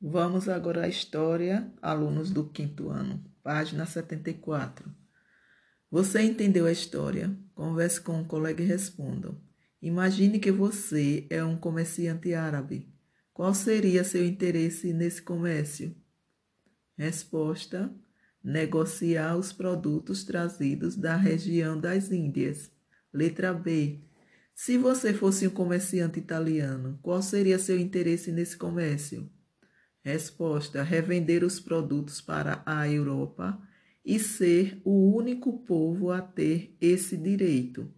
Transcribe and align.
Vamos 0.00 0.48
agora 0.48 0.84
à 0.84 0.88
história, 0.88 1.72
alunos 1.82 2.30
do 2.30 2.48
quinto 2.48 2.88
ano, 2.88 3.20
página 3.42 3.84
74. 3.84 4.88
Você 5.90 6.22
entendeu 6.22 6.66
a 6.66 6.72
história? 6.72 7.36
Converse 7.52 8.00
com 8.00 8.12
um 8.12 8.24
colega 8.24 8.62
e 8.62 8.66
responda. 8.66 9.36
Imagine 9.82 10.38
que 10.38 10.52
você 10.52 11.26
é 11.28 11.42
um 11.42 11.56
comerciante 11.56 12.32
árabe. 12.32 12.88
Qual 13.34 13.52
seria 13.52 14.04
seu 14.04 14.24
interesse 14.24 14.92
nesse 14.92 15.20
comércio? 15.20 15.96
Resposta: 16.96 17.92
negociar 18.42 19.36
os 19.36 19.52
produtos 19.52 20.22
trazidos 20.22 20.94
da 20.94 21.16
região 21.16 21.76
das 21.76 22.12
Índias. 22.12 22.70
Letra 23.12 23.52
B. 23.52 24.04
Se 24.54 24.78
você 24.78 25.12
fosse 25.12 25.48
um 25.48 25.50
comerciante 25.50 26.20
italiano, 26.20 27.00
qual 27.02 27.20
seria 27.20 27.58
seu 27.58 27.76
interesse 27.76 28.30
nesse 28.30 28.56
comércio? 28.56 29.28
Resposta: 30.08 30.82
revender 30.82 31.44
os 31.44 31.60
produtos 31.60 32.18
para 32.18 32.62
a 32.64 32.88
Europa 32.88 33.60
e 34.02 34.18
ser 34.18 34.80
o 34.82 35.14
único 35.14 35.58
povo 35.66 36.10
a 36.10 36.22
ter 36.22 36.74
esse 36.80 37.14
direito. 37.14 37.92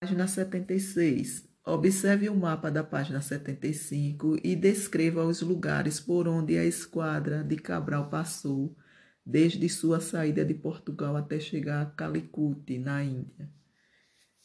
Página 0.00 0.26
76. 0.26 1.48
Observe 1.64 2.28
o 2.28 2.34
mapa 2.34 2.72
da 2.72 2.82
página 2.82 3.20
75 3.20 4.36
e 4.42 4.56
descreva 4.56 5.24
os 5.24 5.42
lugares 5.42 6.00
por 6.00 6.26
onde 6.26 6.58
a 6.58 6.64
esquadra 6.64 7.44
de 7.44 7.54
Cabral 7.54 8.10
passou 8.10 8.76
desde 9.24 9.68
sua 9.68 10.00
saída 10.00 10.44
de 10.44 10.54
Portugal 10.54 11.14
até 11.14 11.38
chegar 11.38 11.82
a 11.82 11.86
Calicut, 11.86 12.76
na 12.80 13.04
Índia. 13.04 13.48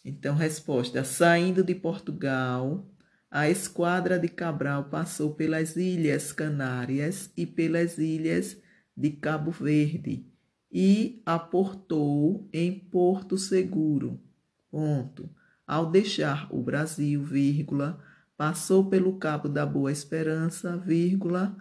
Então, 0.05 0.35
resposta: 0.35 1.04
saindo 1.04 1.63
de 1.63 1.73
Portugal, 1.73 2.88
a 3.35 3.49
esquadra 3.49 4.19
de 4.19 4.27
Cabral 4.27 4.83
passou 4.91 5.33
pelas 5.33 5.75
Ilhas 5.75 6.31
Canárias 6.31 7.31
e 7.35 7.47
pelas 7.47 7.97
ilhas 7.97 8.55
de 8.95 9.09
Cabo 9.09 9.49
Verde 9.49 10.27
e 10.71 11.20
aportou 11.25 12.48
em 12.53 12.77
Porto 12.77 13.35
Seguro. 13.35 14.21
Ponto. 14.70 15.27
Ao 15.65 15.90
deixar 15.90 16.48
o 16.53 16.62
Brasil, 16.62 17.23
vírgula, 17.23 17.99
passou 18.37 18.87
pelo 18.87 19.17
Cabo 19.17 19.49
da 19.49 19.65
Boa 19.65 19.91
Esperança, 19.91 20.77
vírgula, 20.77 21.57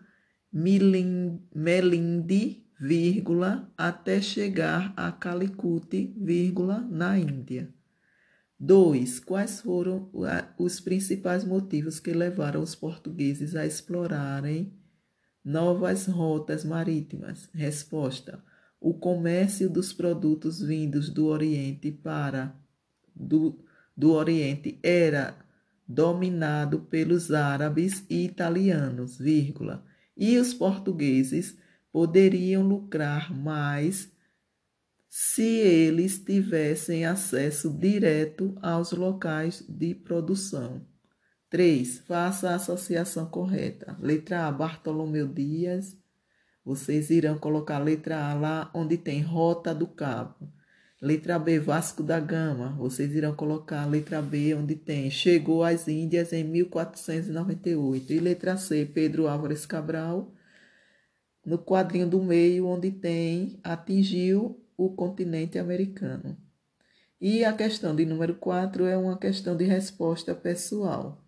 Melinde, 0.53 1.47
vírgula, 2.79 3.73
até 3.79 4.21
chegar 4.21 4.93
a 4.95 5.11
Calicut, 5.11 6.13
vírgula, 6.19 6.87
na 6.91 7.19
Índia. 7.19 7.73
2. 8.65 9.19
Quais 9.19 9.61
foram 9.61 10.09
os 10.57 10.79
principais 10.79 11.43
motivos 11.43 11.99
que 11.99 12.13
levaram 12.13 12.63
os 12.63 12.77
portugueses 12.77 13.57
a 13.57 13.67
explorarem 13.67 14.73
novas 15.45 16.07
rotas 16.07 16.65
marítimas? 16.65 17.49
Resposta: 17.53 18.41
o 18.81 18.95
comércio 18.95 19.69
dos 19.69 19.93
produtos 19.93 20.63
vindos 20.63 21.11
do 21.11 21.27
Oriente 21.27 21.91
para 21.91 22.55
do, 23.13 23.59
do 23.97 24.13
Oriente 24.13 24.79
era 24.81 25.37
dominado 25.89 26.83
pelos 26.83 27.33
árabes 27.33 28.07
e 28.09 28.25
italianos, 28.25 29.19
vírgula, 29.19 29.85
e 30.17 30.39
os 30.39 30.55
portugueses 30.55 31.59
poderiam 31.91 32.63
lucrar 32.63 33.37
mais 33.37 34.12
se 35.15 35.43
eles 35.43 36.19
tivessem 36.19 37.05
acesso 37.05 37.69
direto 37.69 38.57
aos 38.63 38.93
locais 38.93 39.63
de 39.69 39.95
produção. 39.95 40.87
3. 41.51 41.99
Faça 41.99 42.49
a 42.49 42.55
associação 42.55 43.27
correta. 43.27 43.95
Letra 44.01 44.47
A, 44.47 44.51
Bartolomeu 44.51 45.29
Dias. 45.29 45.95
Vocês 46.65 47.11
irão 47.11 47.39
colocar 47.39 47.79
letra 47.79 48.25
A 48.25 48.33
lá 48.33 48.71
onde 48.73 48.97
tem 48.97 49.21
Rota 49.21 49.75
do 49.75 49.87
Cabo. 49.87 50.51
Letra 50.99 51.39
B, 51.39 51.59
Vasco 51.61 52.03
da 52.03 52.19
Gama. 52.19 52.75
Vocês 52.79 53.15
irão 53.15 53.37
colocar 53.37 53.85
letra 53.85 54.23
B 54.23 54.55
onde 54.55 54.77
tem 54.77 55.11
Chegou 55.11 55.63
às 55.63 55.89
Índias 55.89 56.33
em 56.33 56.43
1498. 56.43 58.15
E 58.15 58.19
letra 58.19 58.57
C, 58.57 58.87
Pedro 58.87 59.29
Álvares 59.29 59.67
Cabral. 59.67 60.33
No 61.45 61.59
quadrinho 61.59 62.09
do 62.09 62.23
meio, 62.23 62.67
onde 62.67 62.91
tem 62.91 63.61
Atingiu 63.63 64.62
o 64.77 64.91
continente 64.91 65.59
americano. 65.59 66.37
E 67.21 67.45
a 67.45 67.53
questão 67.53 67.95
de 67.95 68.05
número 68.05 68.35
4 68.35 68.87
é 68.87 68.97
uma 68.97 69.17
questão 69.17 69.57
de 69.57 69.65
resposta 69.65 70.35
pessoal. 70.35 71.23